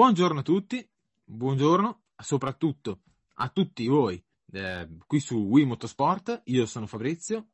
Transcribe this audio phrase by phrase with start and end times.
[0.00, 0.90] Buongiorno a tutti,
[1.24, 3.02] buongiorno soprattutto
[3.34, 4.18] a tutti voi
[4.50, 6.40] eh, qui su Wii Motorsport.
[6.44, 7.48] Io sono Fabrizio.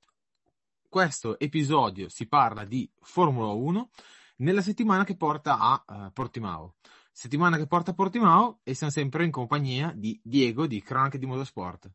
[0.88, 3.90] Questo episodio si parla di Formula 1
[4.36, 6.76] nella settimana che porta a eh, Portimao.
[7.10, 11.26] Settimana che porta a Portimao e siamo sempre in compagnia di Diego di Cronache di
[11.26, 11.90] Motorsport.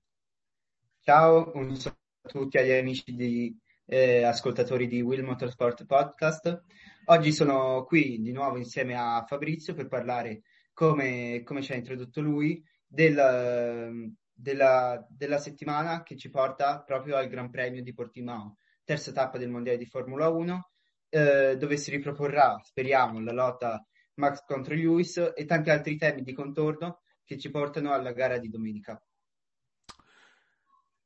[0.99, 3.58] Ciao, un saluto a tutti agli amici di,
[3.91, 6.63] eh, ascoltatori di Will Motorsport Podcast.
[7.05, 12.21] Oggi sono qui di nuovo insieme a Fabrizio per parlare, come, come ci ha introdotto
[12.21, 19.12] lui, del, della, della settimana che ci porta proprio al Gran Premio di Portimao, terza
[19.12, 20.69] tappa del Mondiale di Formula 1,
[21.09, 26.31] eh, dove si riproporrà, speriamo, la lotta Max contro Lewis e tanti altri temi di
[26.31, 29.03] contorno che ci portano alla gara di domenica.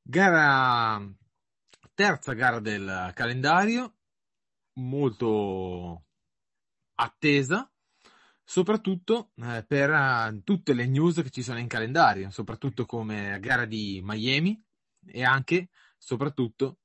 [0.03, 1.02] Gara,
[1.96, 3.96] terza gara del calendario,
[4.74, 6.06] molto
[6.96, 7.72] attesa,
[8.44, 13.66] soprattutto eh, per eh, tutte le news che ci sono in calendario, soprattutto come gara
[13.66, 14.62] di Miami
[15.08, 16.80] e anche, soprattutto,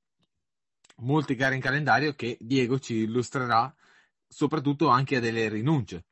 [0.97, 3.73] molte gare in calendario che Diego ci illustrerà,
[4.27, 6.05] soprattutto anche a delle rinunce.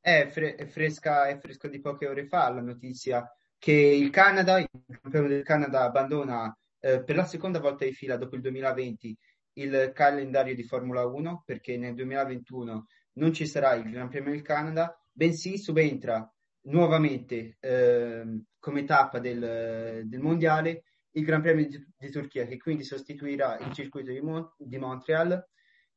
[0.00, 3.26] È, fre- è fresca, è fresca di poche ore fa la notizia
[3.58, 4.68] che il Canada, il
[5.00, 9.16] campione del Canada, abbandona eh, per la seconda volta di fila dopo il 2020
[9.54, 14.42] il calendario di Formula 1 perché nel 2021 non ci sarà il Gran Premio del
[14.42, 16.30] Canada, bensì subentra
[16.66, 22.84] nuovamente eh, come tappa del, del, mondiale il Gran Premio di, di, Turchia che quindi
[22.84, 25.42] sostituirà il circuito di, Mon- di Montreal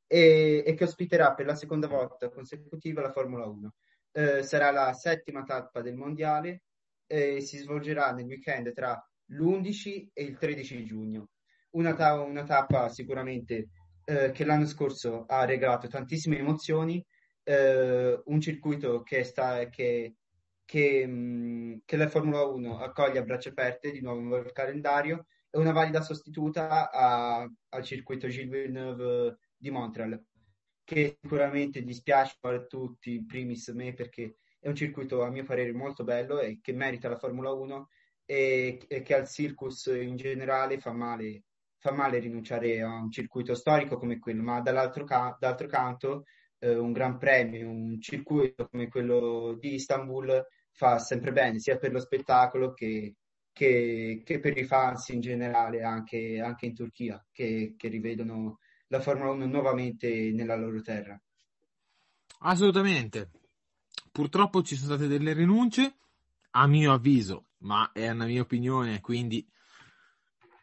[0.06, 3.74] e, e, che ospiterà per la seconda volta consecutiva la Formula 1.
[4.12, 6.64] Eh, sarà la settima tappa del mondiale
[7.06, 11.30] e si svolgerà nel weekend tra l'11 e il 13 giugno.
[11.72, 13.70] Una, ta- una tappa sicuramente
[14.06, 17.04] eh, che l'anno scorso ha regalato tantissime emozioni,
[17.44, 20.16] eh, un circuito che, sta, che,
[20.66, 25.58] che, mh, che, la Formula 1 accoglie a braccia aperte di nuovo nel calendario e
[25.58, 30.22] una valida sostituta a, al circuito Gilles Villeneuve di Montreal,
[30.84, 35.72] che sicuramente dispiace a tutti, in primis me, perché è un circuito a mio parere
[35.74, 37.88] molto bello e che merita la Formula 1
[38.28, 41.44] e, e che al circus in generale fa male,
[41.78, 46.26] fa male rinunciare a un circuito storico come quello, ma dall'altro, ca- d'altro canto
[46.60, 51.94] eh, un gran premio, un circuito come quello di Istanbul fa sempre bene, sia per
[51.94, 53.16] lo spettacolo che,
[53.54, 59.00] che, che per i fans in generale, anche, anche in Turchia, che, che rivedono la
[59.00, 61.20] Formula 1 nuovamente nella loro terra.
[62.40, 63.32] Assolutamente.
[64.12, 65.96] Purtroppo ci sono state delle rinunce,
[66.52, 69.48] a mio avviso, ma è una mia opinione, quindi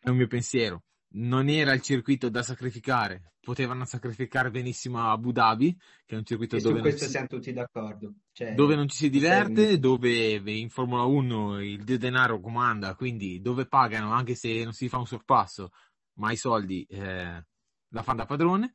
[0.00, 0.84] è un mio pensiero.
[1.16, 6.56] Non era il circuito da sacrificare, potevano sacrificare benissimo Abu Dhabi, che è un circuito
[6.56, 8.14] e dove su questo non, siamo tutti d'accordo.
[8.32, 9.78] Cioè, dove non ci si diverte, sei...
[9.78, 14.98] dove in Formula 1 il denaro comanda, quindi dove pagano anche se non si fa
[14.98, 15.70] un sorpasso,
[16.14, 17.44] ma i soldi eh,
[17.88, 18.74] la fanno da padrone.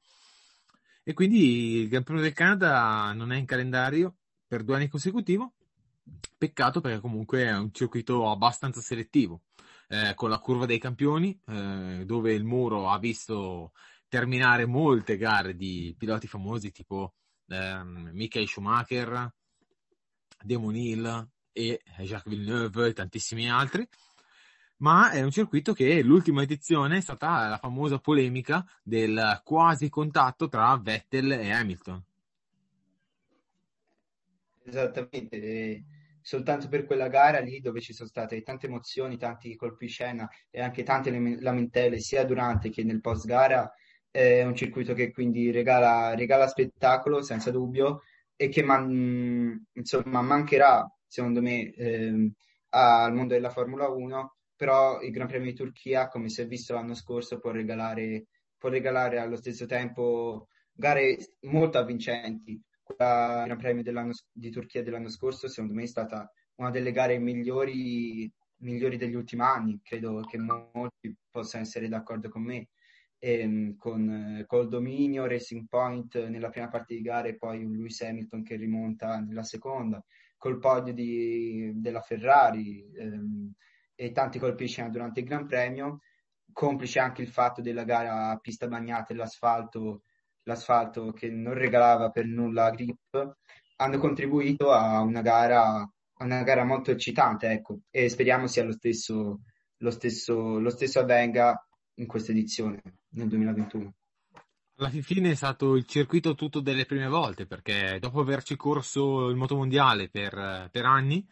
[1.04, 5.46] E quindi il Gran Premio del Canada non è in calendario per due anni consecutivi.
[6.38, 9.42] Peccato perché comunque è un circuito abbastanza selettivo,
[9.90, 13.74] eh, con la curva dei campioni, eh, dove il muro ha visto
[14.08, 17.16] terminare molte gare di piloti famosi tipo
[17.48, 19.34] ehm, Michael Schumacher,
[20.42, 23.88] Damon Hill e Jacques Villeneuve e tantissimi altri.
[24.78, 30.48] Ma è un circuito che l'ultima edizione è stata la famosa polemica del quasi contatto
[30.48, 32.04] tra Vettel e Hamilton.
[34.64, 35.84] Esattamente, e
[36.30, 40.62] soltanto per quella gara lì dove ci sono state tante emozioni, tanti colpi scena e
[40.62, 41.10] anche tante
[41.40, 43.68] lamentele sia durante che nel post gara,
[44.12, 48.02] è un circuito che quindi regala, regala spettacolo senza dubbio
[48.36, 52.32] e che man, insomma mancherà secondo me eh,
[52.70, 56.76] al mondo della Formula 1, però il Gran Premio di Turchia, come si è visto
[56.76, 62.62] l'anno scorso, può regalare, può regalare allo stesso tempo gare molto avvincenti.
[62.90, 63.84] Il Gran Premio
[64.32, 69.44] di Turchia dell'anno scorso, secondo me, è stata una delle gare migliori, migliori degli ultimi
[69.44, 72.70] anni, credo che molti possano essere d'accordo con me,
[73.18, 78.02] e, con col dominio, Racing Point nella prima parte di gara e poi un Lewis
[78.02, 80.04] Hamilton che rimonta nella seconda,
[80.38, 83.52] col podio di, della Ferrari ehm,
[83.94, 86.00] e tanti colpi di scena durante il Gran Premio,
[86.52, 90.04] complice anche il fatto della gara a pista bagnata e l'asfalto,
[90.50, 93.36] l'asfalto che non regalava per nulla grip,
[93.78, 98.74] hanno contribuito a una gara, a una gara molto eccitante, ecco, e speriamo sia lo
[98.74, 99.42] stesso,
[99.78, 101.56] lo stesso, lo stesso avvenga
[101.96, 103.94] in questa edizione, nel 2021.
[104.80, 109.36] Alla fine è stato il circuito tutto delle prime volte, perché dopo averci corso il
[109.36, 111.26] motomondiale per, per anni,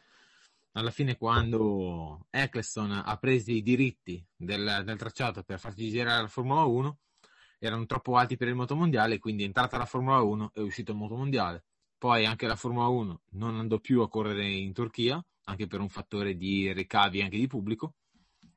[0.74, 6.28] alla fine quando Eccleston ha preso i diritti del, del, tracciato per farci girare la
[6.28, 7.00] Formula 1,
[7.59, 10.92] erano troppo alti per il motomondiale, quindi è entrata la Formula 1 e è uscito
[10.92, 11.63] il motomondiale.
[11.98, 15.89] Poi anche la Formula 1 non andò più a correre in Turchia, anche per un
[15.89, 17.95] fattore di ricavi anche di pubblico,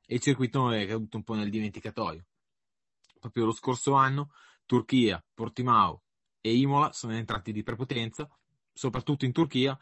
[0.06, 2.26] e il circuito è caduto un po' nel dimenticatoio.
[3.18, 4.32] Proprio lo scorso anno
[4.66, 6.02] Turchia, Portimao
[6.40, 8.28] e Imola sono entrati di prepotenza,
[8.72, 9.78] soprattutto in Turchia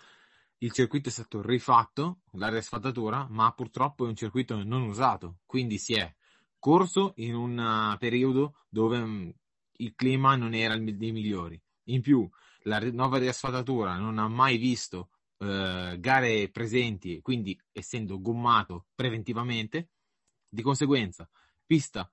[0.58, 5.78] il circuito è stato rifatto, la risfaldatura, ma purtroppo è un circuito non usato, quindi
[5.78, 6.14] si è
[6.58, 9.32] corso in un uh, periodo dove um,
[9.78, 11.60] il clima non era dei migliori.
[11.84, 12.28] In più,
[12.62, 19.90] la nuova riasfaldatura non ha mai visto uh, gare presenti, quindi essendo gommato preventivamente,
[20.48, 21.28] di conseguenza,
[21.66, 22.10] pista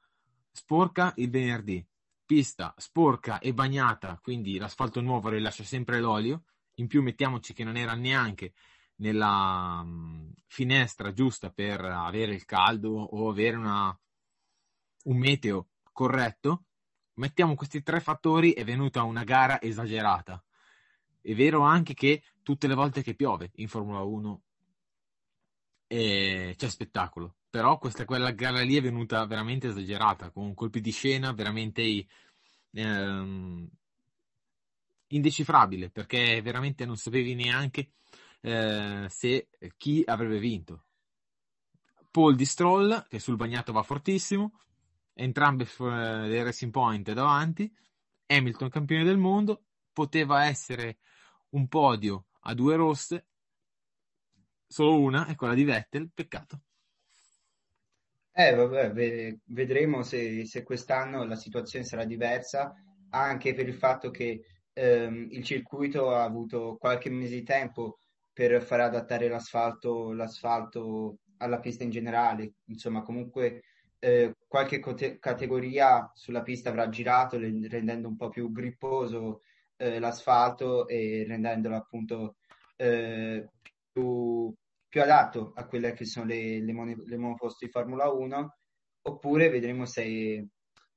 [0.52, 1.86] sporca il venerdì,
[2.26, 6.44] pista sporca e bagnata, quindi l'asfalto nuovo rilascia sempre l'olio.
[6.76, 8.54] In più mettiamoci che non era neanche
[8.98, 13.98] nella um, finestra giusta per avere il caldo o avere una,
[15.06, 16.66] un meteo corretto.
[17.16, 20.44] Mettiamo questi tre fattori è venuta una gara esagerata.
[21.22, 24.42] È vero anche che tutte le volte che piove in Formula 1
[25.88, 30.92] eh, c'è spettacolo però questa, quella gara lì è venuta veramente esagerata, con colpi di
[30.92, 32.06] scena veramente
[32.72, 33.70] ehm,
[35.08, 37.92] indecifrabile, perché veramente non sapevi neanche
[38.42, 39.48] eh, se
[39.78, 40.84] chi avrebbe vinto.
[42.12, 44.60] Paul di Stroll, che sul bagnato va fortissimo,
[45.16, 47.74] entrambe dei Racing Point davanti,
[48.28, 50.98] Hamilton campione del mondo, poteva essere
[51.50, 53.28] un podio a due rosse,
[54.68, 56.62] solo una è quella di Vettel, peccato.
[58.32, 62.74] Eh, vabbè, vedremo se, se quest'anno la situazione sarà diversa,
[63.12, 68.00] anche per il fatto che ehm, il circuito ha avuto qualche mese di tempo
[68.34, 72.56] per far adattare l'asfalto, l'asfalto alla pista in generale.
[72.66, 73.62] Insomma, comunque
[74.06, 79.42] eh, qualche cote- categoria sulla pista avrà girato, rendendo un po' più gripposo
[79.78, 82.38] eh, l'asfalto e rendendolo appunto
[82.76, 83.50] eh,
[83.92, 84.54] più
[84.96, 88.58] più adatto a quelle che sono le, le, mon- le monoposto di Formula 1,
[89.02, 90.48] oppure vedremo se,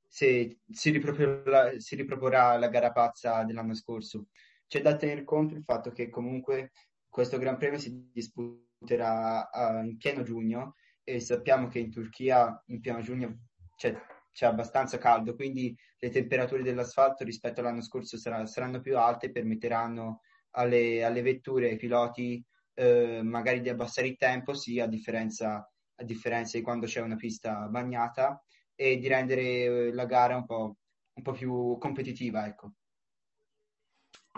[0.07, 4.29] se si, riproporrà, si riproporrà la gara pazza dell'anno scorso.
[4.69, 6.71] C'è da tenere conto il fatto che comunque
[7.09, 10.77] questo Gran Premio si disputerà uh, in pieno giugno
[11.09, 13.47] e sappiamo che in Turchia in pieno giugno
[13.77, 13.97] c'è,
[14.31, 19.31] c'è abbastanza caldo, quindi le temperature dell'asfalto rispetto all'anno scorso sarà, saranno più alte e
[19.31, 20.21] permetteranno
[20.51, 22.45] alle, alle vetture, ai piloti
[22.75, 27.17] eh, magari di abbassare il tempo, sì, a differenza, a differenza di quando c'è una
[27.17, 28.43] pista bagnata,
[28.75, 30.77] e di rendere eh, la gara un po',
[31.15, 32.75] un po' più competitiva, ecco.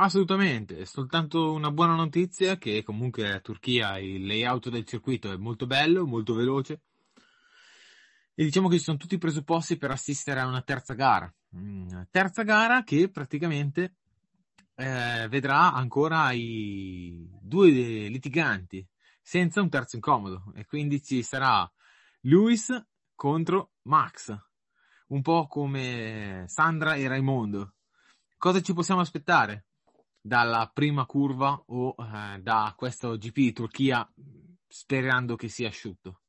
[0.03, 5.37] Assolutamente, è soltanto una buona notizia che comunque la Turchia il layout del circuito è
[5.37, 6.85] molto bello, molto veloce
[8.35, 11.31] e diciamo che ci sono tutti i presupposti per assistere a una terza gara.
[11.55, 13.97] Mm, terza gara che praticamente
[14.77, 18.89] eh, vedrà ancora i due litiganti
[19.21, 21.71] senza un terzo incomodo e quindi ci sarà
[22.21, 22.73] Lewis
[23.15, 24.35] contro Max,
[25.09, 27.75] un po' come Sandra e Raimondo.
[28.39, 29.67] Cosa ci possiamo aspettare
[30.21, 34.13] dalla prima curva o eh, da questo GP di Turchia
[34.67, 36.21] sperando che sia asciutto?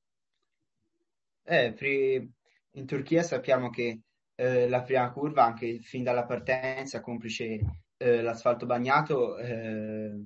[1.44, 1.76] Eh,
[2.72, 4.02] in Turchia sappiamo che
[4.36, 7.60] eh, la prima curva, anche fin dalla partenza, complice
[7.98, 10.26] eh, l'asfalto bagnato eh,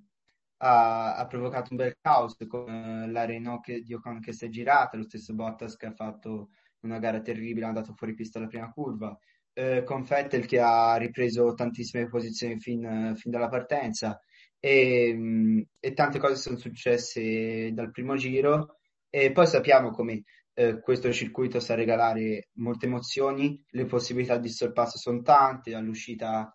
[0.58, 4.46] ha, ha, provocato un bel caos con eh, la Renault che, di Ocon che si
[4.46, 6.50] è girata, lo stesso Bottas che ha fatto
[6.82, 9.18] una gara terribile, è andato fuori pista alla prima curva,
[9.56, 14.20] eh, con Vettel che ha ripreso tantissime posizioni fin, fin dalla partenza
[14.60, 20.80] e, mh, e, tante cose sono successe dal primo giro e poi sappiamo come eh,
[20.82, 26.54] questo circuito sa regalare molte emozioni, le possibilità di sorpasso sono tante, all'uscita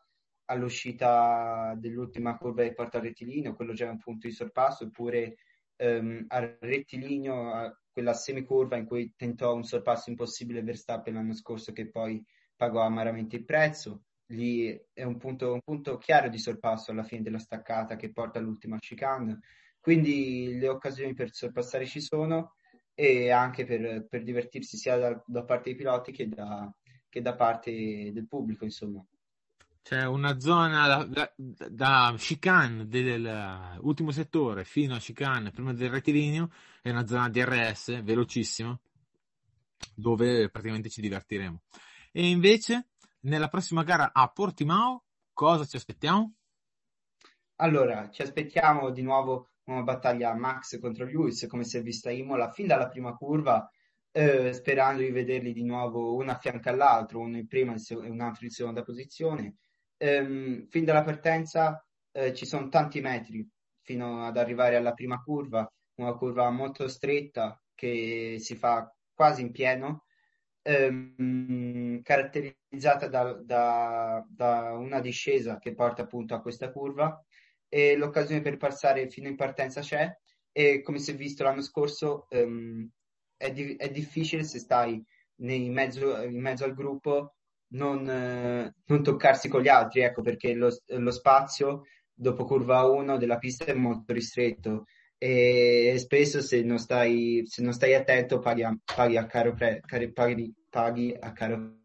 [0.51, 5.37] all'uscita dell'ultima curva di porta rettilineo, quello già è un punto di sorpasso, oppure
[5.77, 11.73] ehm, al rettilineo, a quella semicurva in cui tentò un sorpasso impossibile Verstappen l'anno scorso
[11.73, 12.21] che poi
[12.61, 14.03] pagò amaramente il prezzo.
[14.27, 18.39] Lì è un punto, un punto chiaro di sorpasso alla fine della staccata che porta
[18.39, 19.41] all'ultima chicane.
[19.81, 22.53] Quindi le occasioni per sorpassare ci sono
[22.93, 26.71] e anche per, per divertirsi sia da, da, parte dei piloti che da,
[27.09, 29.03] che da parte del pubblico, insomma.
[29.81, 31.33] C'è una zona da, da,
[31.71, 36.51] da chicane dell'ultimo settore fino a chicane prima del rettilineo,
[36.83, 38.79] è una zona DRS velocissima
[39.95, 41.63] dove praticamente ci divertiremo.
[42.13, 42.89] E invece
[43.21, 46.35] nella prossima gara a Portimao cosa ci aspettiamo?
[47.57, 52.13] Allora, ci aspettiamo di nuovo una battaglia Max contro Lewis, come si è vista a
[52.13, 53.71] Imola, fin dalla prima curva,
[54.11, 58.21] eh, sperando di vederli di nuovo uno a fianco all'altro, uno in prima e un
[58.21, 59.57] altro in seconda posizione.
[59.97, 63.49] Ehm, fin dalla partenza eh, ci sono tanti metri
[63.83, 69.53] fino ad arrivare alla prima curva, una curva molto stretta che si fa quasi in
[69.53, 70.07] pieno,
[70.63, 77.23] ehm, caratterizzata da, da, da una discesa che porta appunto a questa curva
[77.69, 80.13] e l'occasione per passare fino in partenza c'è
[80.53, 82.89] e come si è visto l'anno scorso um,
[83.37, 85.03] è, di- è, difficile se stai
[85.37, 87.37] mezzo, in mezzo al gruppo
[87.69, 93.17] non, eh, non, toccarsi con gli altri, ecco perché lo, lo, spazio dopo curva 1
[93.17, 94.87] della pista è molto ristretto
[95.23, 99.83] e spesso se non stai, se non stai attento paghi a, paghi a caro pre,
[100.15, 101.81] paghi, paghi a caro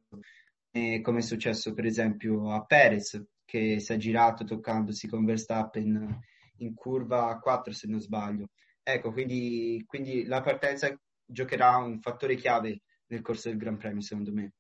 [0.72, 6.18] eh, come è successo per esempio a Perez che si è girato toccandosi con Verstappen
[6.60, 8.52] in curva 4 se non sbaglio.
[8.82, 14.32] Ecco, quindi, quindi la partenza giocherà un fattore chiave nel corso del Gran Premio, secondo
[14.32, 14.54] me.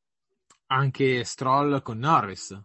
[0.67, 2.62] Anche Stroll con Norris.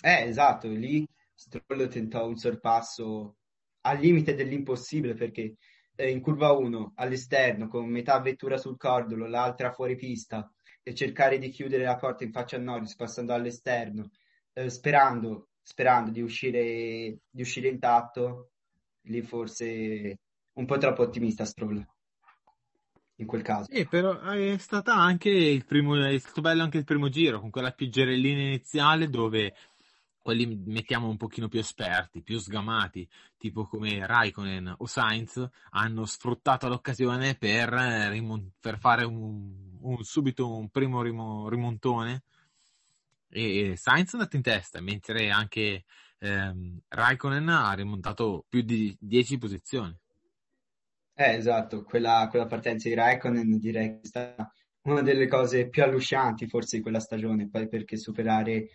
[0.00, 3.36] Eh, esatto, lì Stroll tentò un sorpasso
[3.82, 5.54] al limite dell'impossibile perché
[5.94, 10.50] eh, in curva 1 all'esterno con metà vettura sul cordolo, l'altra fuori pista
[10.82, 14.10] e cercare di chiudere la porta in faccia a Norris passando all'esterno
[14.52, 18.50] eh, sperando, sperando di uscire, di uscire intatto,
[19.02, 20.18] lì forse
[20.54, 21.84] un po' troppo ottimista Stroll
[23.16, 23.72] in quel caso.
[23.72, 27.50] Sì, però è stata anche il primo, è stato bello anche il primo giro con
[27.50, 29.54] quella pioggerellina iniziale dove
[30.22, 36.68] quelli mettiamo un pochino più esperti, più sgamati, tipo come Raikkonen o Sainz, hanno sfruttato
[36.68, 42.22] l'occasione per, rimont- per fare un, un, subito un primo rimontone
[43.34, 45.84] e Sainz è andato in testa, mentre anche
[46.18, 49.96] ehm, Raikkonen ha rimontato più di 10 posizioni.
[51.14, 54.52] Eh, esatto, quella, quella partenza di Raikkonen direi che è stata
[54.82, 58.68] una delle cose più alluscianti forse di quella stagione, poi perché superare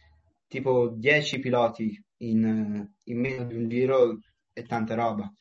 [0.47, 4.19] tipo 10 piloti in, in meno di un giro
[4.51, 5.31] è tanta roba.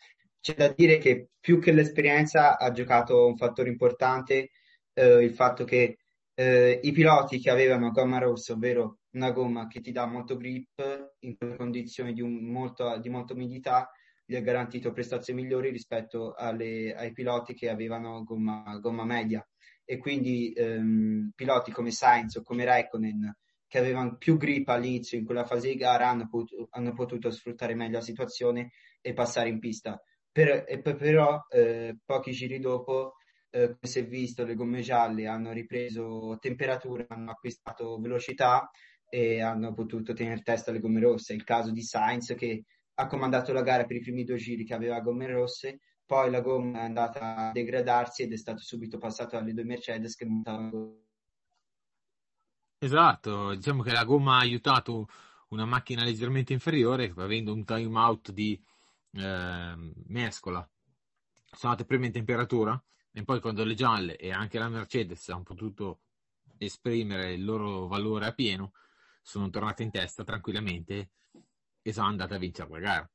[0.40, 4.50] C'è da dire che più che l'esperienza ha giocato un fattore importante
[4.92, 5.98] eh, il fatto che
[6.34, 11.14] eh, i piloti che avevano gomma rossa, ovvero una gomma che ti dà molto grip
[11.20, 13.90] in condizioni di, molto, di molta umidità,
[14.24, 19.46] gli ha garantito prestazioni migliori rispetto alle, ai piloti che avevano gomma, gomma media.
[19.84, 23.34] E quindi ehm, piloti come Sainz o come Raikkonen
[23.76, 27.74] che avevano più grip all'inizio in quella fase di gara hanno, potuto, hanno potuto sfruttare
[27.74, 30.00] meglio la situazione e passare in pista.
[30.32, 33.16] Per, e però eh, pochi giri dopo
[33.50, 38.70] eh, come si è visto, le gomme gialle hanno ripreso temperatura, hanno acquistato velocità
[39.10, 41.34] e hanno potuto tenere testa alle gomme rosse.
[41.34, 42.64] Il caso di Sainz che
[42.94, 46.40] ha comandato la gara per i primi due giri che aveva gomme rosse, poi la
[46.40, 51.04] gomma è andata a degradarsi ed è stato subito passato alle due Mercedes che montavano.
[52.78, 55.08] Esatto, diciamo che la gomma ha aiutato
[55.48, 58.62] una macchina leggermente inferiore avendo un time out di
[59.12, 59.74] eh,
[60.08, 60.68] mescola.
[61.52, 65.42] Sono andate prima in temperatura e poi quando le gialle e anche la Mercedes hanno
[65.42, 66.00] potuto
[66.58, 68.72] esprimere il loro valore a pieno,
[69.22, 71.12] sono tornate in testa tranquillamente
[71.80, 73.10] e sono andate a vincere la gara.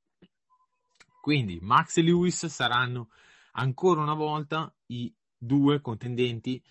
[1.22, 3.10] Quindi Max e Lewis saranno
[3.51, 6.63] ancora una volta i due contendenti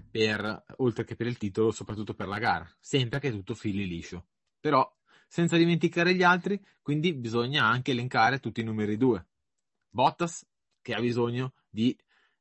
[0.00, 4.26] per, oltre che per il titolo, soprattutto per la gara, sempre che tutto fili liscio.
[4.60, 4.90] Però,
[5.26, 9.26] senza dimenticare gli altri, quindi bisogna anche elencare tutti i numeri due.
[9.90, 10.46] Bottas,
[10.80, 11.96] che ha bisogno di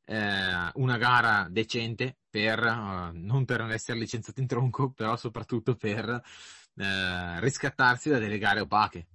[0.06, 6.08] eh, una gara decente per, uh, non per essere licenziato in tronco, però soprattutto per
[6.08, 9.08] uh, riscattarsi da delle gare opache.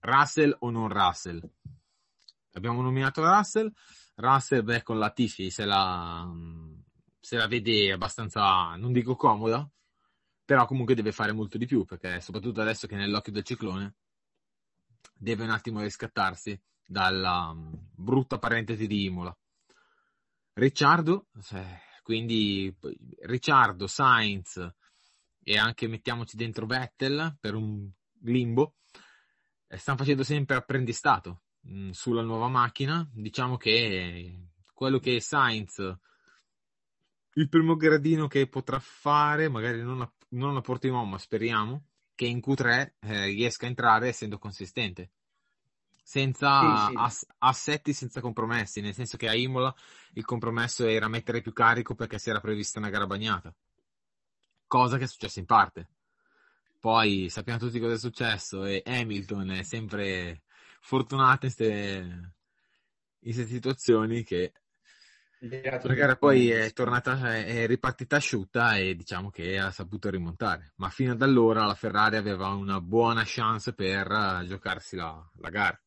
[0.00, 1.42] Russell o non Russell?
[2.52, 3.70] Abbiamo nominato Russell.
[4.14, 6.26] Russell, beh, con la Tiffy se la,
[7.26, 9.68] se la vede abbastanza, non dico comoda,
[10.44, 13.96] però comunque deve fare molto di più, perché soprattutto adesso che è nell'occhio del ciclone,
[15.12, 16.56] deve un attimo riscattarsi
[16.86, 19.36] dalla um, brutta parentesi di Imola.
[20.52, 21.26] Ricciardo,
[22.04, 22.72] quindi
[23.22, 24.64] Ricciardo, Sainz
[25.42, 27.90] e anche mettiamoci dentro Vettel per un
[28.20, 28.76] limbo,
[29.66, 33.04] eh, stanno facendo sempre apprendistato mm, sulla nuova macchina.
[33.12, 35.98] Diciamo che quello che Sainz,
[37.36, 42.26] il primo gradino che potrà fare, magari non a, non a Portimao, ma speriamo, che
[42.26, 45.10] in Q3 eh, riesca a entrare essendo consistente
[46.02, 47.02] senza Sì, sì.
[47.02, 49.74] ass- assetti senza compromessi, nel senso che a Imola
[50.14, 53.54] il compromesso era mettere più carico perché si era prevista una gara bagnata,
[54.66, 55.88] cosa che è successa in parte.
[56.78, 60.42] Poi sappiamo tutti cosa è successo e Hamilton è sempre
[60.80, 61.52] fortunato in
[63.20, 64.52] queste situazioni che
[65.82, 66.72] la gara poi è sì.
[66.72, 71.74] tornata, è ripartita asciutta e diciamo che ha saputo rimontare, ma fino ad allora la
[71.74, 75.80] Ferrari aveva una buona chance per eh, giocarsi la, la gara.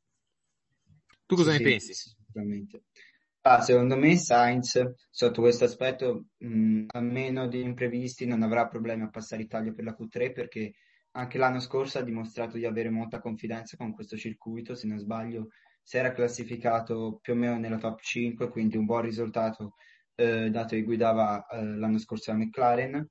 [1.27, 1.93] Tu cosa Sì, ne sì, pensi?
[1.93, 2.83] sicuramente.
[3.41, 9.03] Ah, secondo me Sainz, sotto questo aspetto, mh, a meno di imprevisti, non avrà problemi
[9.03, 10.73] a passare Italia per la Q3 perché
[11.11, 14.75] anche l'anno scorso ha dimostrato di avere molta confidenza con questo circuito.
[14.75, 15.49] Se non sbaglio,
[15.81, 19.75] si era classificato più o meno nella top 5, quindi un buon risultato
[20.15, 23.07] eh, dato che guidava eh, l'anno scorso la McLaren.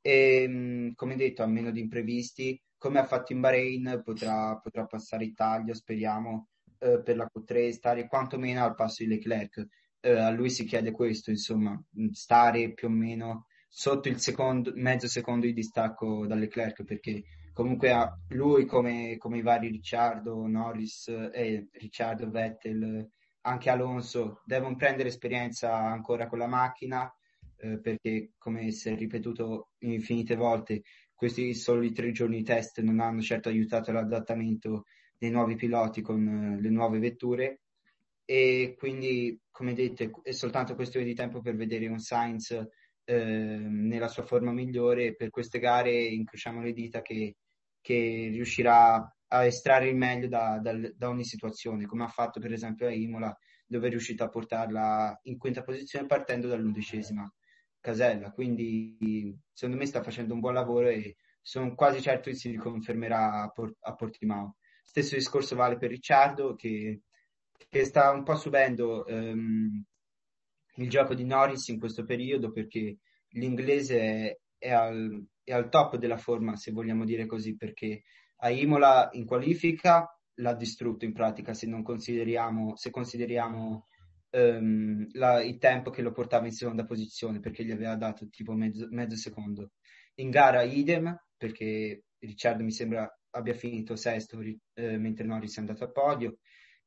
[0.00, 4.86] E mh, come detto, a meno di imprevisti, come ha fatto in Bahrain, potrà, potrà
[4.86, 9.66] passare Italia, speriamo eh, per la Q3 stare quantomeno al passo di Leclerc.
[10.00, 14.72] Eh, a lui si chiede questo, insomma, mh, stare più o meno sotto il secondo,
[14.76, 17.22] mezzo secondo di distacco da Leclerc, perché
[17.54, 23.08] comunque ha- lui, come, come i vari Ricciardo, Norris, eh, Ricciardo, Vettel,
[23.42, 27.10] anche Alonso, devono prendere esperienza ancora con la macchina,
[27.56, 30.82] eh, perché come si è ripetuto infinite volte,
[31.14, 34.84] questi soli tre giorni di test non hanno certo aiutato l'adattamento
[35.16, 37.60] dei nuovi piloti con eh, le nuove vetture
[38.24, 42.50] e quindi, come detto, è soltanto questione di tempo per vedere un Sainz
[43.04, 45.14] eh, nella sua forma migliore.
[45.14, 47.36] Per queste gare incrociamo le dita che,
[47.84, 48.94] che riuscirà
[49.28, 52.90] a estrarre il meglio da, dal- da ogni situazione, come ha fatto per esempio a
[52.90, 57.30] Imola, dove è riuscito a portarla in quinta posizione partendo dall'undicesima
[57.80, 58.30] casella.
[58.30, 63.42] Quindi, secondo me, sta facendo un buon lavoro e sono quasi certo che si riconfermerà
[63.42, 64.56] a, Por- a Portimao.
[64.82, 67.02] Stesso discorso vale per Ricciardo che,
[67.68, 69.84] che sta un po' subendo ehm,
[70.76, 72.96] il gioco di Norris in questo periodo perché
[73.32, 78.02] l'inglese è, è al, è al top della forma, se vogliamo dire così, perché
[78.38, 83.86] a Imola in qualifica l'ha distrutto in pratica se non consideriamo, se consideriamo
[84.30, 88.52] ehm, la- il tempo che lo portava in seconda posizione perché gli aveva dato tipo
[88.52, 89.72] mezzo, mezzo secondo.
[90.16, 95.84] In gara idem perché Ricciardo mi sembra abbia finito sesto eh, mentre Norris è andato
[95.84, 96.38] a podio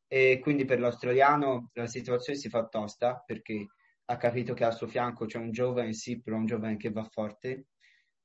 [0.07, 3.65] e quindi per l'australiano la situazione si fa tosta perché
[4.09, 7.03] ha capito che al suo fianco c'è un giovane, sì, però un giovane che va
[7.03, 7.67] forte.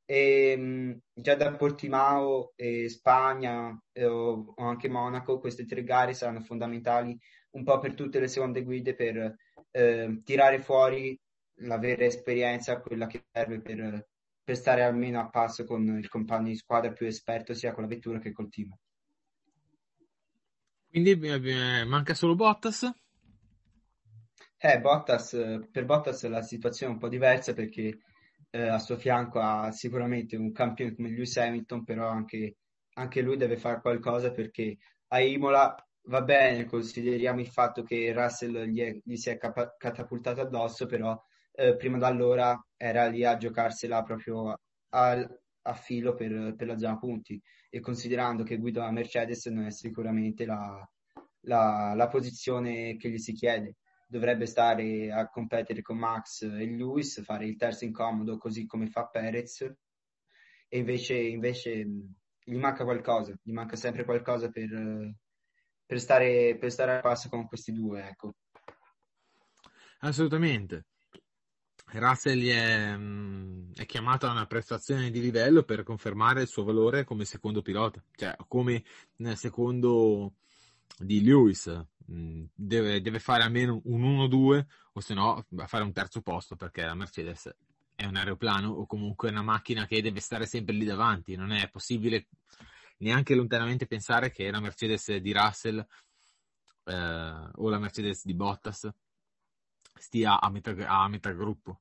[0.04, 6.40] E mh, già da Portimao e Spagna eh, o, anche Monaco, queste tre gare saranno
[6.40, 7.18] fondamentali
[7.50, 9.36] un po' per tutte le seconde guide per
[9.70, 11.18] eh, tirare fuori
[11.56, 14.08] la vera esperienza, quella che serve per,
[14.42, 17.88] per stare almeno a passo con il compagno di squadra più esperto sia con la
[17.88, 18.74] vettura che col team.
[20.88, 22.90] Quindi eh, manca solo Bottas.
[24.58, 27.98] Eh, Bottas, eh, per Bottas la situazione è un po' diversa perché
[28.52, 32.56] eh, a suo fianco ha sicuramente un campione come Lewis Hamilton, però anche,
[32.94, 35.74] anche lui deve fare qualcosa perché a Imola
[36.06, 40.86] va bene, consideriamo il fatto che Russell gli, è- gli si è capa- catapultato addosso,
[40.86, 41.20] però
[41.54, 44.58] eh, prima da allora era lì a giocarsela proprio
[44.90, 47.40] al- a, filo per, per la zona punti.
[47.70, 50.86] E considerando che guida la Mercedes non è sicuramente la
[51.46, 53.76] la la posizione che gli si chiede
[54.12, 59.06] dovrebbe stare a competere con Max e Lewis, fare il terzo incomodo così come fa
[59.06, 59.62] Perez
[60.68, 61.86] e invece, invece
[62.44, 65.14] gli manca qualcosa, gli manca sempre qualcosa per,
[65.86, 68.34] per stare, per stare a passo con questi due, ecco.
[70.00, 70.84] Assolutamente.
[71.92, 77.04] Russell è, mh, è chiamato a una prestazione di livello per confermare il suo valore
[77.04, 78.84] come secondo pilota, cioè come
[79.34, 80.34] secondo
[80.98, 81.91] di Lewis.
[82.14, 86.94] Deve, deve fare almeno un 1-2 o se no fare un terzo posto perché la
[86.94, 87.54] Mercedes
[87.94, 91.36] è un aeroplano o comunque una macchina che deve stare sempre lì davanti.
[91.36, 92.28] Non è possibile
[92.98, 95.84] neanche lontanamente pensare che la Mercedes di Russell
[96.84, 98.88] eh, o la Mercedes di Bottas
[99.94, 101.80] stia a metà, a metà gruppo.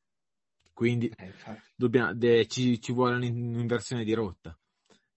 [0.74, 1.34] Quindi Eh,
[1.76, 4.58] dobbiamo- de- ci, ci vuole un'inversione di rotta.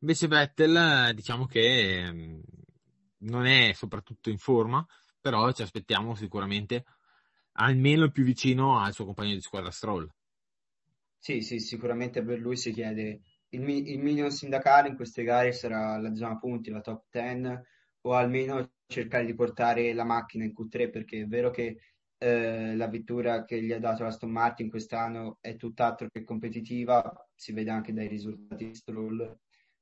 [0.00, 2.42] Invece Vettel, eh, diciamo che
[3.18, 4.84] non è soprattutto in forma,
[5.24, 6.84] però ci aspettiamo sicuramente
[7.52, 10.06] almeno il più vicino al suo compagno di squadra Stroll.
[11.18, 15.52] Sì, sì, sicuramente per lui si chiede il, mi- il minimo sindacale in queste gare
[15.52, 17.62] sarà la zona punti, la top 10
[18.02, 21.78] o almeno cercare di portare la macchina in Q3 perché è vero che
[22.18, 27.26] eh, la vettura che gli ha dato la Aston Martin quest'anno è tutt'altro che competitiva,
[27.34, 29.38] si vede anche dai risultati di Stroll,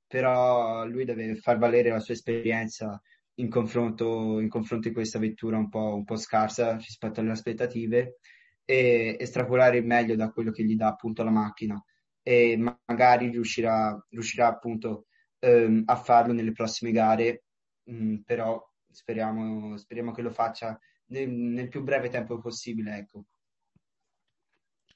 [0.06, 3.00] però lui deve far valere la sua esperienza
[3.36, 8.18] in confronto, in confronto di questa vettura un po', un po' scarsa rispetto alle aspettative
[8.64, 11.82] e estrapolare il meglio da quello che gli dà appunto la macchina
[12.22, 15.06] e magari riuscirà, riuscirà appunto
[15.40, 17.44] ehm, a farlo nelle prossime gare,
[17.84, 22.96] mh, però speriamo, speriamo che lo faccia nel, nel più breve tempo possibile.
[22.96, 23.24] Ecco.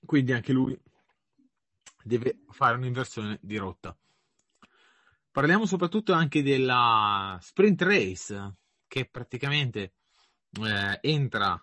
[0.05, 0.79] Quindi anche lui
[2.05, 3.96] deve fare un'inversione di rotta.
[5.37, 8.55] Parliamo soprattutto anche della sprint race
[8.88, 9.96] che praticamente
[10.62, 11.62] eh, entra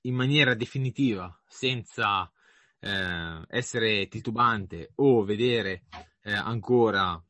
[0.00, 2.32] in maniera definitiva senza
[2.80, 5.84] eh, essere titubante o vedere
[6.22, 7.22] eh, ancora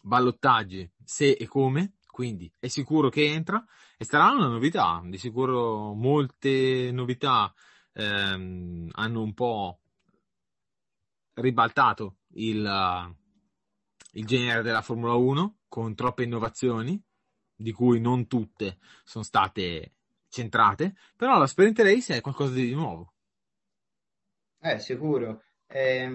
[0.00, 3.62] ballottaggi se e come, quindi è sicuro che entra
[3.98, 7.52] e sarà una novità, di sicuro molte novità
[7.92, 9.78] ehm, hanno un po'
[11.34, 13.14] ribaltato il,
[14.12, 17.00] il genere della Formula 1 con troppe innovazioni,
[17.54, 19.94] di cui non tutte sono state
[20.28, 23.14] centrate, però la Sprint Race è qualcosa di nuovo.
[24.60, 25.42] Eh, sicuro.
[25.66, 26.08] È,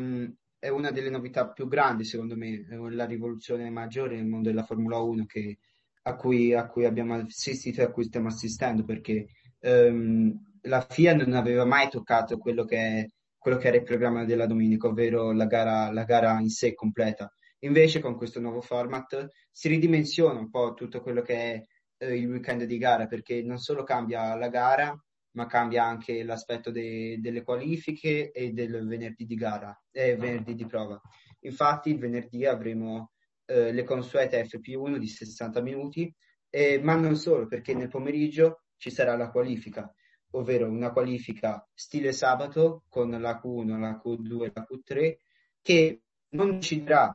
[0.60, 4.98] è una delle novità più grandi, secondo me, la rivoluzione maggiore nel mondo della Formula
[4.98, 5.60] 1 che,
[6.04, 9.28] a, cui, a, cui, abbiamo assistito e a cui stiamo assistendo, perché
[9.60, 13.06] um, la FIA non aveva mai toccato quello che, è,
[13.38, 17.32] quello che era il programma della domenica, ovvero la gara, la gara in sé completa.
[17.64, 21.62] Invece con questo nuovo format si ridimensiona un po' tutto quello che è
[21.98, 24.94] eh, il weekend di gara, perché non solo cambia la gara,
[25.32, 30.66] ma cambia anche l'aspetto de- delle qualifiche e del venerdì di gara, eh, venerdì di
[30.66, 31.00] prova.
[31.42, 33.12] Infatti il venerdì avremo
[33.46, 36.14] eh, le consuete FP1 di 60 minuti,
[36.50, 39.90] eh, ma non solo, perché nel pomeriggio ci sarà la qualifica,
[40.32, 45.16] ovvero una qualifica stile sabato con la Q1, la Q2 e la Q3,
[45.62, 46.02] che
[46.34, 47.14] non deciderà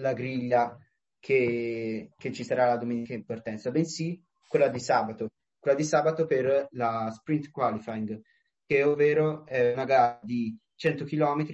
[0.00, 0.76] la griglia
[1.18, 6.26] che, che ci sarà la domenica in partenza, bensì quella di sabato, quella di sabato
[6.26, 8.20] per la sprint qualifying,
[8.66, 11.46] che ovvero è una gara di 100 km,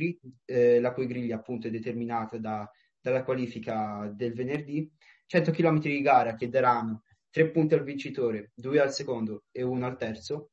[0.44, 4.90] eh, la cui griglia appunto è determinata da, dalla qualifica del venerdì,
[5.26, 9.86] 100 km di gara che daranno 3 punti al vincitore, 2 al secondo e 1
[9.86, 10.50] al terzo,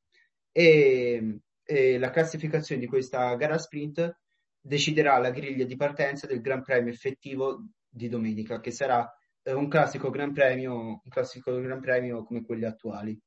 [0.51, 4.17] e, e la classificazione di questa gara sprint
[4.59, 9.07] deciderà la griglia di partenza del Gran Premio effettivo di domenica, che sarà
[9.43, 13.19] eh, un classico Gran Premio, un classico Gran Premio come quelli attuali.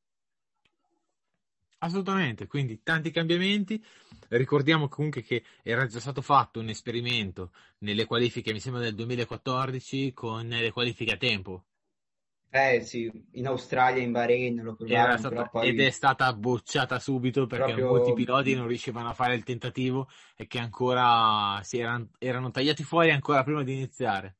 [1.78, 3.82] Assolutamente, quindi tanti cambiamenti.
[4.28, 10.14] Ricordiamo comunque che era già stato fatto un esperimento nelle qualifiche, mi sembra del 2014,
[10.14, 11.64] con le qualifiche a tempo.
[12.48, 15.68] Eh sì, in Australia, in Bahrain lo provarono, stata, poi...
[15.68, 17.88] ed è stata bocciata subito perché Proprio...
[17.88, 22.84] molti piloti non riuscivano a fare il tentativo e che ancora si erano, erano tagliati
[22.84, 24.36] fuori ancora prima di iniziare.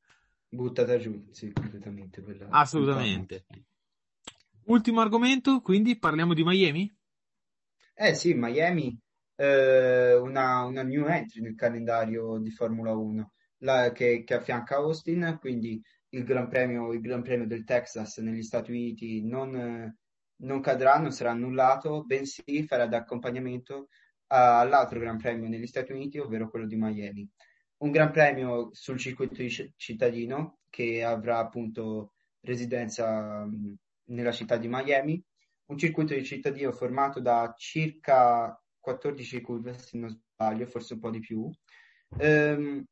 [0.55, 2.21] Buttata giù, sì, completamente.
[2.21, 2.47] Quella...
[2.49, 3.45] Assolutamente.
[4.65, 6.97] Ultimo argomento, quindi parliamo di Miami?
[7.93, 8.97] Eh sì, Miami,
[9.35, 15.37] eh, una, una new entry nel calendario di Formula 1 la, che, che affianca Austin,
[15.39, 19.93] quindi il Gran Premio, il Gran Premio del Texas negli Stati Uniti non,
[20.37, 23.89] non cadrà, non sarà annullato, bensì farà da accompagnamento
[24.27, 27.29] all'altro Gran Premio negli Stati Uniti, ovvero quello di Miami.
[27.77, 29.35] Un Gran Premio sul circuito
[29.75, 33.47] cittadino che avrà appunto residenza
[34.05, 35.23] nella città di Miami
[35.67, 41.09] un circuito di cittadino formato da circa 14 curve, se non sbaglio, forse un po'
[41.09, 41.49] di più.
[42.19, 42.85] Um,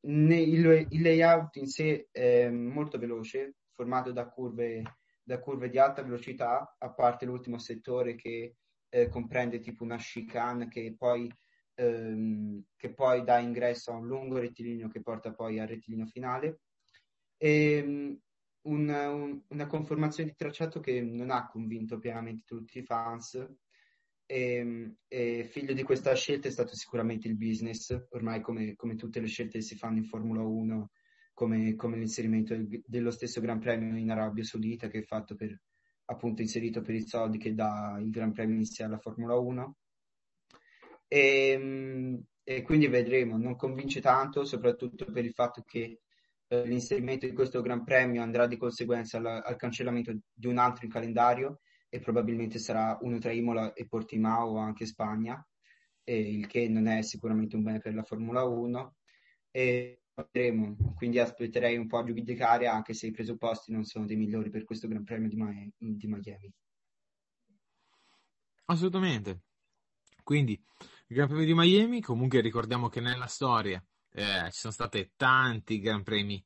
[0.00, 4.82] il, il, layout in sé è molto veloce, formato da curve,
[5.22, 8.56] da curve di alta velocità, a parte l'ultimo settore che
[8.90, 11.32] eh, comprende tipo una chicane che poi,
[11.78, 16.60] ehm, che poi dà ingresso a un lungo rettilineo che porta poi al rettilineo finale.
[17.36, 18.20] E, ehm,
[18.62, 23.34] un, un, una conformazione di tracciato che non ha convinto pienamente tutti i fans.
[24.26, 28.96] E, ehm, e, figlio di questa scelta è stato sicuramente il business, ormai come, come
[28.96, 30.90] tutte le scelte che si fanno in Formula 1,
[31.32, 35.58] come, come l'inserimento del, dello stesso Gran Premio in Arabia Saudita che è fatto per,
[36.06, 39.76] appunto inserito per i soldi che dà il Gran Premio iniziale alla Formula 1.
[41.08, 46.00] E, ehm, e quindi vedremo, non convince tanto, soprattutto per il fatto che
[46.48, 50.86] eh, l'inserimento di questo Gran Premio andrà di conseguenza al, al, cancellamento di un altro
[50.86, 55.46] in calendario e probabilmente sarà uno tra Imola e Portimao o anche Spagna,
[56.04, 58.94] e il che non è sicuramente un bene per la Formula 1
[59.50, 64.16] e vedremo, quindi aspetterei un po' a giudicare anche se i presupposti non sono dei
[64.16, 65.72] migliori per questo Gran Premio di, Miami.
[65.76, 66.52] Di Miami.
[68.64, 69.42] Assolutamente.
[70.22, 70.58] Quindi
[71.10, 75.80] il Gran Premio di Miami, comunque ricordiamo che nella storia eh, ci sono stati tanti
[75.80, 76.44] Gran Premi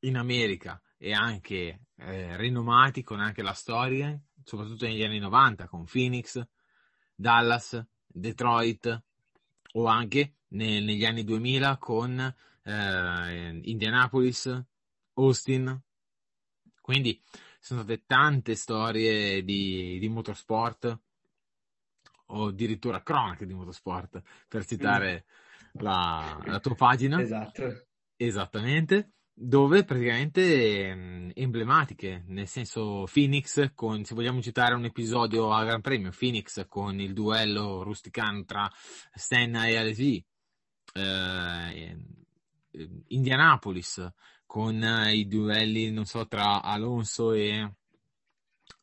[0.00, 5.84] in America e anche eh, rinomati con anche la storia, soprattutto negli anni 90 con
[5.84, 6.42] Phoenix,
[7.14, 9.04] Dallas, Detroit
[9.72, 14.64] o anche ne, negli anni 2000 con eh, Indianapolis,
[15.14, 15.82] Austin.
[16.80, 17.22] Quindi
[17.60, 20.98] sono state tante storie di, di motorsport
[22.28, 25.80] o addirittura cronache di motorsport per citare mm.
[25.82, 27.20] la, la tua pagina.
[27.20, 27.86] Esatto.
[28.16, 35.64] Esattamente dove praticamente mh, emblematiche, nel senso Phoenix con, se vogliamo citare un episodio a
[35.64, 38.68] Gran Premio, Phoenix con il duello rusticano tra
[39.14, 40.24] Senna e Alesi,
[40.94, 41.96] eh,
[43.08, 44.12] Indianapolis
[44.44, 47.74] con eh, i duelli, non so, tra Alonso e,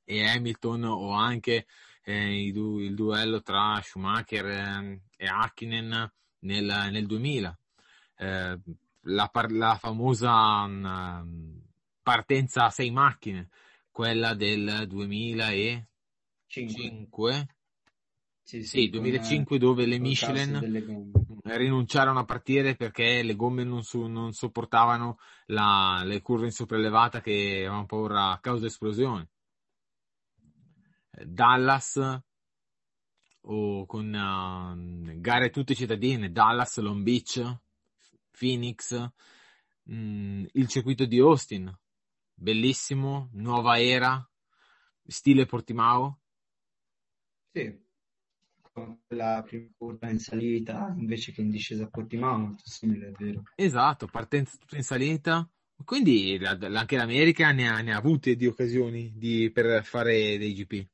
[0.06, 1.66] e Hamilton o anche
[2.06, 7.58] eh, il, du- il, duello tra Schumacher eh, e Hakkinen nel, nel 2000.
[8.18, 8.60] Eh,
[9.08, 11.62] la, par- la famosa um,
[12.02, 13.50] partenza a sei macchine,
[13.92, 15.88] quella del 2005.
[16.48, 17.48] Cinque.
[18.44, 20.60] Sì, sì, sì 2005 dove le Michelin
[21.44, 27.22] rinunciarono a partire perché le gomme non, su- non sopportavano la- le curve in sopraelevata
[27.22, 29.30] che avevano paura a causa esplosione.
[31.24, 32.22] Dallas
[33.48, 37.60] o con uh, gare tutte cittadine, Dallas, Long Beach,
[38.32, 38.98] Phoenix,
[39.84, 41.72] mh, mm, il circuito di Austin,
[42.34, 44.28] bellissimo, nuova era,
[45.06, 46.20] stile Portimao.
[47.52, 47.84] Sì,
[49.10, 53.44] la prima curva in salita invece che in discesa a Portimao, molto simile, è vero.
[53.56, 55.48] Esatto, partenza tutta in salita.
[55.84, 60.88] Quindi anche l'America ne ha, ne ha avute di occasioni di, per fare dei GP.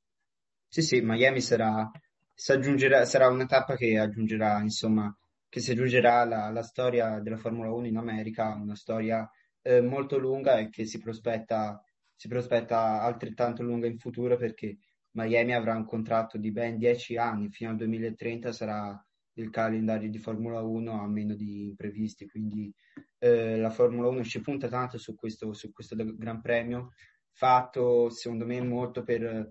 [0.74, 1.92] Sì, sì, Miami sarà,
[2.34, 5.14] sarà una tappa che aggiungerà, insomma,
[5.50, 9.30] che si aggiungerà alla, storia della Formula 1 in America, una storia
[9.62, 11.84] eh, molto lunga e che si prospetta,
[12.16, 14.78] si prospetta altrettanto lunga in futuro perché
[15.12, 18.98] Miami avrà un contratto di ben 10 anni, fino al 2030 sarà
[19.34, 22.74] il calendario di Formula 1 a meno di imprevisti, quindi
[23.18, 26.94] eh, la Formula 1 ci punta tanto su questo, su questo Gran Premio,
[27.34, 29.50] fatto secondo me molto per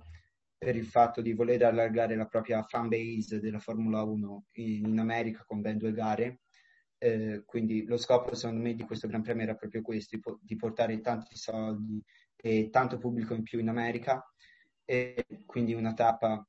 [0.60, 4.98] per il fatto di voler allargare la propria fan base della Formula 1 in, in
[4.98, 6.40] America con ben due gare.
[6.98, 10.56] Eh, quindi lo scopo secondo me di questo Gran Premio era proprio questo, di, di
[10.56, 12.04] portare tanti soldi
[12.36, 14.22] e tanto pubblico in più in America
[14.84, 16.46] e quindi una tappa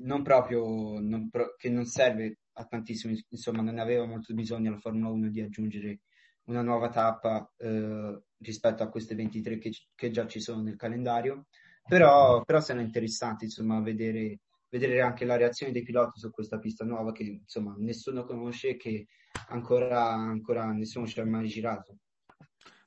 [0.00, 4.76] non proprio non pro, che non serve a tantissimo, insomma non aveva molto bisogno la
[4.76, 6.00] Formula 1 di aggiungere
[6.48, 11.46] una nuova tappa eh, rispetto a queste 23 che, che già ci sono nel calendario
[11.86, 16.84] però, però sono interessanti insomma vedere, vedere anche la reazione dei piloti su questa pista
[16.84, 19.06] nuova che insomma nessuno conosce e che
[19.48, 21.98] ancora, ancora nessuno ci ha mai girato.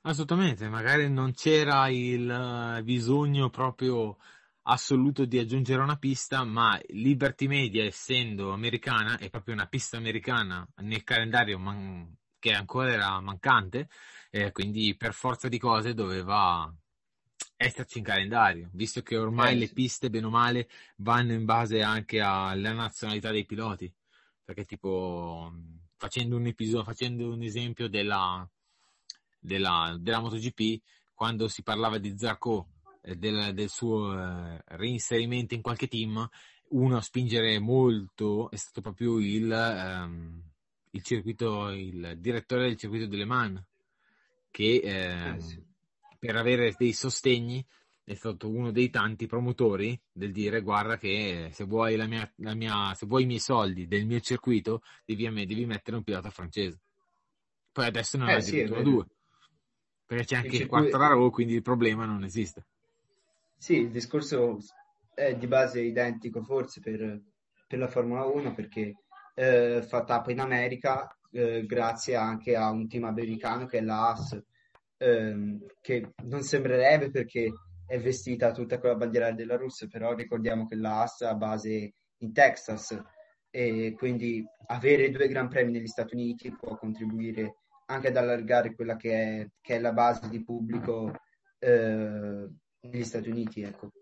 [0.02, 4.16] Assolutamente, magari non c'era il eh, bisogno proprio
[4.62, 10.66] assoluto di aggiungere una pista, ma Liberty Media, essendo americana, è proprio una pista americana
[10.82, 13.88] nel calendario man- che ancora era mancante,
[14.30, 16.72] eh, quindi per forza di cose doveva
[17.58, 21.82] esserci in calendario, visto che ormai eh, le piste, bene o male, vanno in base
[21.82, 23.92] anche alla nazionalità dei piloti.
[24.44, 25.52] Perché, tipo,
[25.96, 28.48] facendo un, episodio, facendo un esempio della,
[29.40, 30.80] della, della MotoGP,
[31.14, 32.68] quando si parlava di Zarco
[33.02, 36.26] e del, del, suo eh, reinserimento in qualche team,
[36.70, 40.42] uno a spingere molto è stato proprio il, ehm,
[40.90, 43.62] il circuito, il direttore del circuito delle Man,
[44.50, 45.67] che eh, eh sì
[46.18, 47.64] per avere dei sostegni
[48.08, 52.54] è stato uno dei tanti promotori del dire guarda che se vuoi, la mia, la
[52.54, 56.80] mia, se vuoi i miei soldi del mio circuito devi, devi mettere un pilota francese.
[57.70, 59.06] Poi adesso ne ha eh, addirittura sì, due.
[60.06, 60.84] Perché c'è anche il, circuito...
[60.84, 62.66] il Quartararo quindi il problema non esiste.
[63.56, 64.58] Sì il discorso
[65.14, 67.20] è di base identico forse per,
[67.66, 69.02] per la Formula 1 perché
[69.34, 74.08] eh, fa tappa in America eh, grazie anche a un team americano che è la
[74.08, 74.42] Haas
[74.98, 77.52] ehm, che non sembrerebbe perché
[77.86, 81.92] è vestita tutta con la bandiera della Russia, però ricordiamo che la Haas ha base
[82.18, 83.00] in Texas
[83.50, 87.56] e quindi avere due Gran Premi negli Stati Uniti può contribuire
[87.86, 91.12] anche ad allargare quella che è, che è la base di pubblico
[91.58, 92.46] eh,
[92.80, 93.62] negli Stati Uniti.
[93.62, 93.92] Ecco.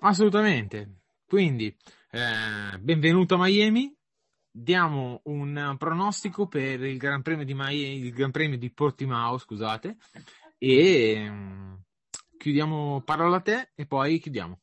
[0.00, 1.00] Assolutamente.
[1.26, 1.66] Quindi,
[2.10, 3.94] eh, benvenuto a Miami.
[4.52, 9.96] Diamo un pronostico per il Gran Premio di, Miami, il Gran Premio di Portimao, scusate,
[10.58, 11.74] e mm,
[12.36, 14.60] chiudiamo, parola a te e poi chiudiamo.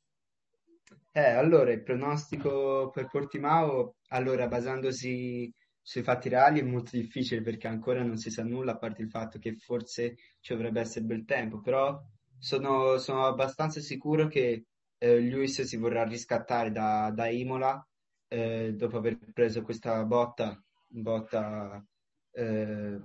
[1.14, 7.68] Eh, allora, il pronostico per Portimao, allora, basandosi sui fatti reali è molto difficile perché
[7.68, 11.24] ancora non si sa nulla, a parte il fatto che forse ci dovrebbe essere bel
[11.24, 11.98] tempo, però
[12.38, 14.66] sono, sono abbastanza sicuro che
[14.98, 17.87] eh, Lewis si vorrà riscattare da, da Imola
[18.28, 21.86] eh, dopo aver preso questa botta, botta
[22.32, 23.00] eh,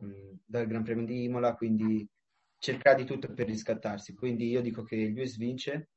[0.45, 2.07] dal Gran Premio di Imola, quindi
[2.59, 4.15] cercherà di tutto per riscattarsi.
[4.15, 5.91] Quindi io dico che Lewis vince.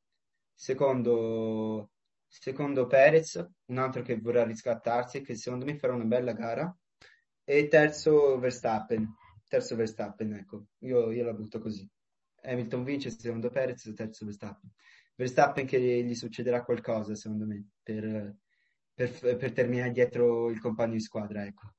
[0.54, 1.92] Secondo,
[2.28, 6.76] secondo Perez, un altro che vorrà riscattarsi, che secondo me farà una bella gara.
[7.44, 9.14] E terzo Verstappen,
[9.48, 11.88] terzo Verstappen, ecco, io, io la butto così.
[12.42, 14.72] Hamilton vince, secondo Perez, terzo Verstappen.
[15.16, 18.36] Verstappen che gli succederà qualcosa, secondo me, per,
[18.96, 21.74] per, per terminare dietro il compagno di squadra, ecco.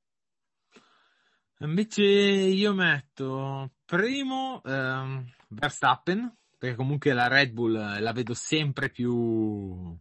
[1.61, 9.96] Invece io metto primo ehm, Verstappen, perché comunque la Red Bull la vedo sempre più,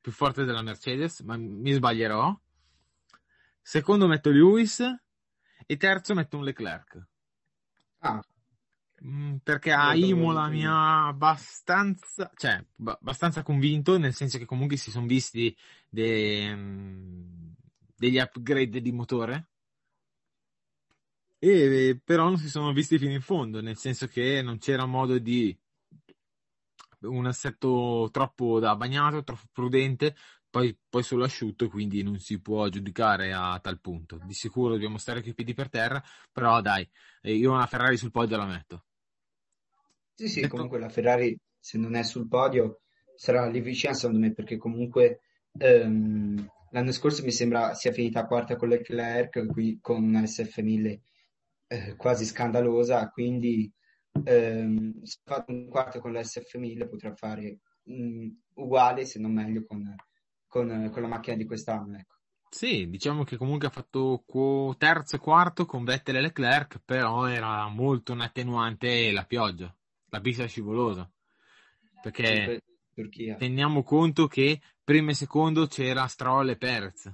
[0.00, 2.38] più forte della Mercedes, ma mi sbaglierò.
[3.60, 4.80] Secondo metto Lewis
[5.66, 7.06] e terzo metto un Leclerc.
[7.98, 8.24] Ah,
[9.42, 14.90] Perché a Imola mi ha abbastanza, cioè, ba- abbastanza convinto, nel senso che comunque si
[14.90, 15.56] sono visti
[15.88, 17.50] de- mm,
[17.96, 19.48] degli upgrade di motore,
[21.38, 25.18] e però non si sono visti fino in fondo, nel senso che non c'era modo
[25.18, 25.58] di
[27.02, 30.14] un assetto troppo da bagnato, troppo prudente,
[30.50, 34.18] poi, poi solo asciutto, quindi non si può giudicare a tal punto.
[34.24, 36.86] Di sicuro dobbiamo stare coi piedi per terra, però dai,
[37.22, 38.84] eh, io una Ferrari sul podio la metto.
[40.20, 42.80] Sì, sì, Detto- comunque la Ferrari, se non è sul podio,
[43.14, 45.20] sarà lì vicina, secondo me, perché comunque
[45.58, 51.00] ehm, l'anno scorso mi sembra sia finita quarta con Leclerc, qui con una SF1000
[51.68, 53.70] eh, quasi scandalosa, quindi
[54.24, 59.32] ehm, se ha fatto un quarto con la SF1000 potrà fare mm, uguale, se non
[59.32, 59.94] meglio, con,
[60.46, 62.16] con- con la macchina di quest'anno, ecco.
[62.48, 64.24] Sì, diciamo che comunque ha fatto
[64.76, 69.74] terzo e quarto con Vettel e Leclerc, però era molto un attenuante la pioggia,
[70.10, 71.10] la pista scivolosa.
[72.02, 72.62] Perché
[72.94, 73.36] Turchia.
[73.36, 77.12] teniamo conto che primo e secondo c'era Stroll e Perez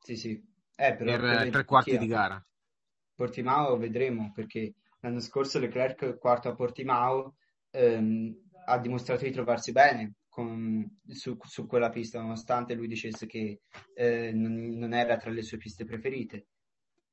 [0.00, 0.50] Sì, sì.
[0.74, 1.98] Eh, per tre quarti Turchia.
[2.06, 2.46] di gara.
[3.14, 7.36] Portimao vedremo perché l'anno scorso Leclerc quarto a Portimao
[7.70, 8.34] ehm,
[8.66, 13.60] ha dimostrato di trovarsi bene con- su, su quella pista nonostante lui dicesse che
[13.94, 16.46] eh, non, non era tra le sue piste preferite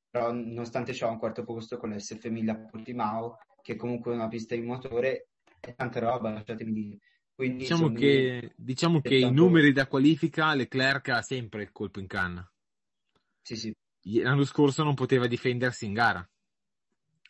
[0.10, 3.38] però nonostante ciò un quarto posto con la SF1000 a Portimao
[3.70, 5.28] che comunque è una pista di motore
[5.60, 6.98] è tanta roba lasciatemi dire
[7.36, 12.08] quindi Diciamo che, diciamo che i numeri da qualifica Leclerc ha sempre il colpo in
[12.08, 12.52] canna.
[13.42, 13.74] sì sì
[14.22, 16.28] L'anno scorso non poteva difendersi in gara.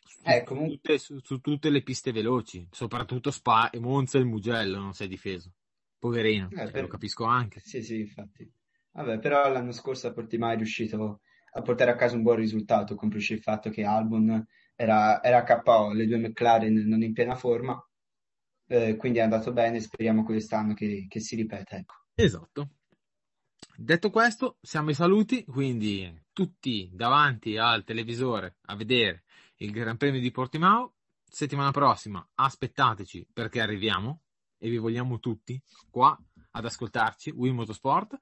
[0.04, 4.22] Su, Eh, comunque- tutte, su- su tutte le piste veloci, soprattutto Spa e Monza e
[4.22, 5.52] il Mugello non si è difeso.
[5.98, 7.60] Poverino, Eh, cioè, per- lo capisco anche.
[7.60, 8.50] Sì, sì, infatti.
[8.92, 11.20] Vabbè, però l'anno scorso a Portimao è riuscito
[11.52, 14.44] a portare a casa un buon risultato, complice il fatto che Albon
[14.80, 17.78] era, era KO, le due McLaren non in piena forma,
[18.66, 21.96] eh, quindi è andato bene, speriamo quest'anno che, che si ripeta, ecco.
[22.14, 22.70] Esatto.
[23.76, 29.24] Detto questo, siamo ai saluti, quindi tutti davanti al televisore a vedere
[29.56, 30.94] il Gran Premio di Portimao.
[31.30, 34.22] Settimana prossima aspettateci perché arriviamo
[34.56, 36.18] e vi vogliamo tutti qua
[36.52, 38.18] ad ascoltarci, Wii Motorsport.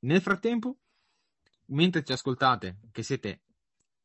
[0.00, 0.78] Nel frattempo,
[1.66, 3.42] mentre ci ascoltate, che siete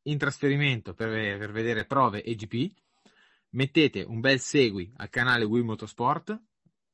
[0.02, 2.72] in trasferimento per, per vedere prove e GP,
[3.50, 6.40] mettete un bel segui al canale Wii Motorsport,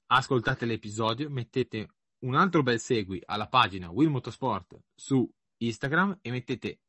[0.06, 1.88] ascoltate l'episodio, mettete
[2.20, 6.80] un altro bel segui alla pagina Will Motorsport su Instagram e mettete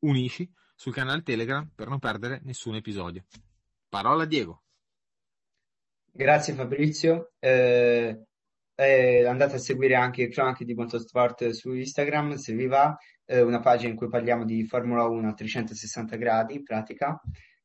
[0.00, 3.24] unisci sul canale Telegram per non perdere nessun episodio.
[3.88, 4.62] Parola a Diego.
[6.10, 8.24] Grazie Fabrizio, eh,
[8.74, 12.96] eh, andate a seguire anche Cronache di Motorsport su Instagram se vi va,
[13.32, 17.20] eh, una pagina in cui parliamo di Formula 1 a 360 gradi in pratica,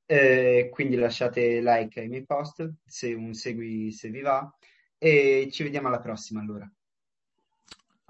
[0.09, 4.49] Eh, quindi lasciate like ai miei post, se un segui se vi va
[4.97, 6.65] e ci vediamo alla prossima allora.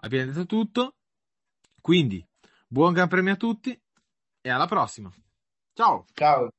[0.01, 0.97] Abbiamo detto tutto,
[1.81, 2.23] quindi
[2.67, 3.81] buon Gran Premio a tutti
[4.41, 5.11] e alla prossima.
[5.73, 6.05] Ciao!
[6.13, 6.51] Ciao!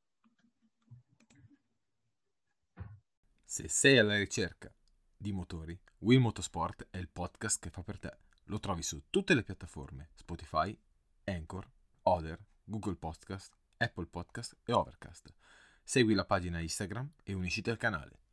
[3.45, 4.75] Se sei alla ricerca
[5.17, 8.17] di motori, Will Motorsport è il podcast che fa per te.
[8.47, 10.77] Lo trovi su tutte le piattaforme Spotify,
[11.29, 11.69] Anchor,
[12.05, 15.35] Other, Google Podcast, Apple Podcast e Overcast.
[15.83, 18.28] Segui la pagina Instagram e unisciti al canale.